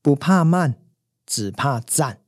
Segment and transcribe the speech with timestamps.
[0.00, 0.76] 不怕慢，
[1.26, 2.18] 只怕站。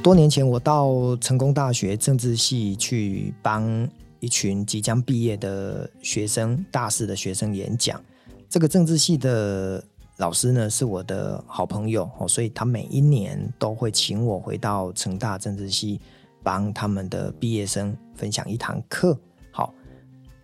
[0.00, 3.88] 多年前，我到成功大学政治系去帮
[4.20, 8.00] 一群即将毕业的学生、大四的学生演讲。
[8.48, 9.82] 这个政治系的
[10.18, 16.00] 老师呢，是我的好朋友哦，所以他每一年都会请我回到成大政治系，
[16.44, 19.18] 帮他们的毕业生分享一堂课。
[19.50, 19.74] 好，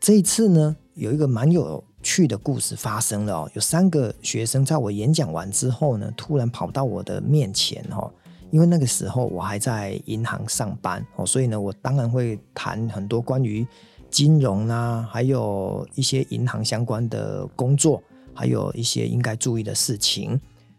[0.00, 3.50] 这一次呢，有一个蛮有趣的故事发生了哦。
[3.54, 8.12] 有三个学生在我演讲完之后呢，突然跑到我的面前哦，
[8.50, 13.66] 因为那个时候我还在银行上班哦，所以呢，我当然会谈很多关于
[14.11, 18.02] 金融啊，还有一些银行相关的工作，
[18.35, 20.38] 还有一些应该注意的事情。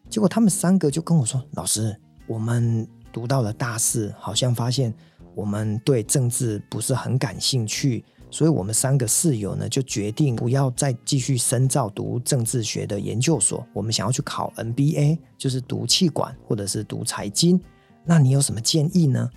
[0.10, 4.94] 结果他们三个就跟我说：“老师，我们读到了大四，好像发现
[5.34, 13.64] 我们对政治不是很感兴趣。”所以，我们三个室友呢，就决定不要再继续深造读政治学的研究所。
[13.72, 17.62] 我们想要去考 MBA，就是读气管或者是读财经。
[18.04, 19.30] 那你有什么建议呢？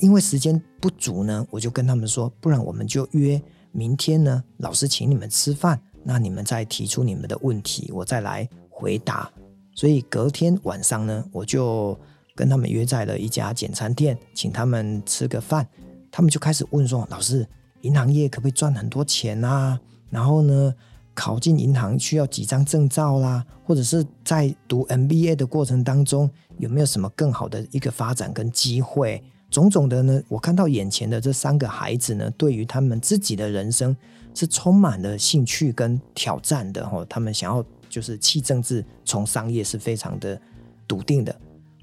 [0.00, 3.40] 因为时间不足呢，我就跟他们说，不然我们就约
[3.70, 9.30] 明天呢，老师请你们吃饭，那你们再提出你们的问题，我再来回答。
[9.76, 11.96] 所以隔天晚上呢，我就
[12.34, 15.64] 跟他们约在了一家简餐店，请他们吃个饭。
[16.10, 17.46] 他们就开始问说：“老师。”
[17.82, 19.80] 银行业可不可以赚很多钱啊？
[20.10, 20.74] 然后呢，
[21.14, 23.44] 考进银行需要几张证照啦？
[23.64, 26.28] 或者是在读 MBA 的过程当中，
[26.58, 29.22] 有没有什么更好的一个发展跟机会？
[29.50, 33.96] 种种的呢，我看到眼前的这三个孩子呢，对于他们自己的人生
[34.34, 37.04] 是充满了兴趣跟挑战的哈。
[37.08, 40.40] 他们想要就是弃政治从商业是非常的
[40.86, 41.34] 笃定的。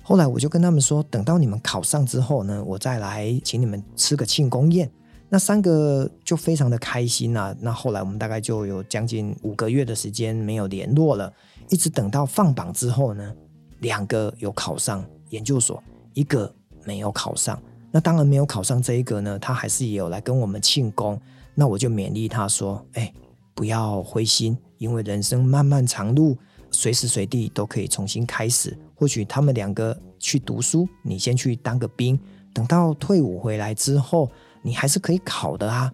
[0.02, 4.90] 后来我就跟他们说，等到你们考上之后呢，我再来请你们吃个庆功宴。
[5.30, 7.54] 那三个就非常的开心、啊。
[7.60, 11.32] 那后来我们大概就有将近五个月的时间没有联络了，
[11.70, 13.36] 一直等到放榜之后呢，
[13.80, 15.84] 两个有考上研究所，
[16.14, 16.54] 一个
[16.86, 17.62] 没有考上。
[17.92, 21.20] 那当然没有考上这一个呢，他还是也有来跟我们庆功。
[21.54, 23.12] 那我就勉励他说：“哎，
[23.54, 26.38] 不要灰心，因为人生漫漫长路，
[26.72, 28.78] 随时随地都可以重新开始。
[28.96, 32.18] 或许他们两个去读书，你先去当个兵，
[32.54, 34.32] 等到退伍回来之后。”
[34.68, 35.90] 你还是可以考的啊，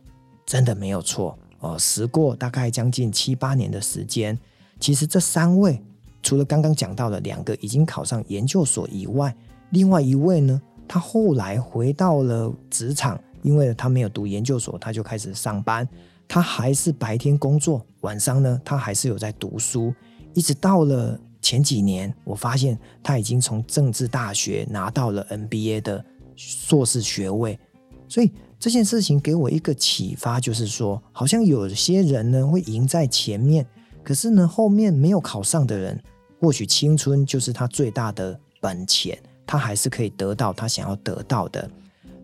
[0.47, 1.78] 真的没有错哦。
[1.78, 4.35] 时过大概将近七八年的时间，
[4.79, 5.79] 其实这三位
[6.23, 9.35] 除了刚刚讲到的两个已经考上研究所以外，
[9.69, 15.88] 另外一位呢，他后来回到了职场，因为他没有读研究所，他就开始上班。
[16.28, 19.94] 他还是白天工作，晚上呢，他还是有在读书。
[20.34, 26.03] 一直到了前几年，我发现他已经从政治大学拿到了 MBA 的
[26.35, 27.59] 硕士学位，
[28.13, 28.31] 所以。
[28.59, 33.68] 这件事情给我一个启发，就是说，好像有些人呢会赢在前面，
[34.01, 36.01] 可是呢后面没有考上的人，
[36.40, 41.69] 或许青春就是他最大的本钱，他还是可以得到他想要得到的。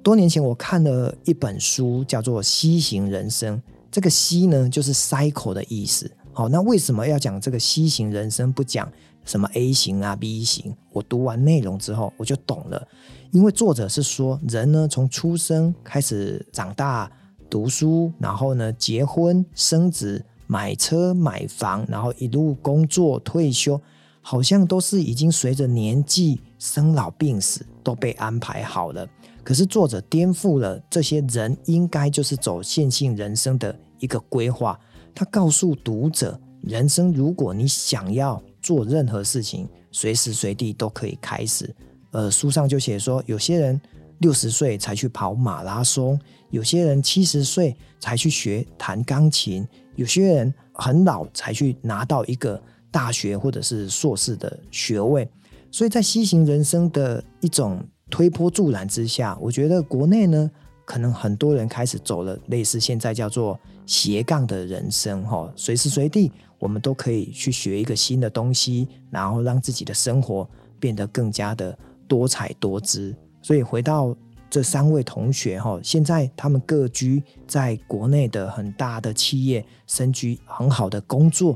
[0.01, 3.57] 多年前我看了一本书，叫做《C 型人生》，
[3.91, 6.09] 这个 C 呢就是 cycle 的意思。
[6.39, 8.89] 好，那为什么要讲这个 C 型人生，不讲
[9.25, 10.73] 什么 A 型啊、B 型？
[10.93, 12.87] 我读完内容之后，我就懂了。
[13.31, 17.11] 因为作者是说，人呢从出生开始长大、
[17.49, 23.81] 读书，然后呢结婚、生子、买车、买房，然后一路工作、退休，
[24.21, 29.05] 好像都是已经随着年纪、生老病死都被安排好了。
[29.43, 34.79] 可是作者颠覆了这些人应该就是走线性人生的一个规划。
[35.19, 41.75] 他告诉读者，人生如果你想要做任何事情，随时随地都可以开始。
[42.11, 43.81] 呃，书上就写说，有些人
[44.19, 46.17] 六十岁才去跑马拉松，
[46.51, 55.29] 有些人七十岁才去学弹钢琴，有些人很老才去拿到一个大学或者是硕士的学位。
[55.69, 60.49] 所以在西行人生的一种推波助澜之下，我觉得国内呢，
[60.89, 70.49] 可能很多人开始走了类似现在叫做斜杠的人生，哈，随时随地我们都可以去学一个新的东西，然后让自己的生活
[70.79, 71.77] 变得更加的。
[72.09, 74.17] 多彩多姿，所以回到
[74.49, 81.55] 这三位同学哈，现在他们各居在国内的很大的企业，身居很好的工作。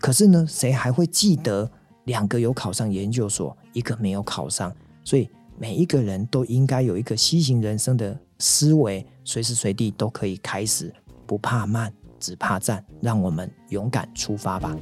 [0.00, 1.70] 可是呢，谁还会记得
[2.06, 4.74] 两个有考上研究所，一个没有考上？
[5.04, 10.92] 所以每一个人都应该有一个西行人生的思维，随时随地都可以开始，
[11.26, 12.84] 不怕慢，只怕站。
[13.00, 14.76] 让我们勇敢出发吧。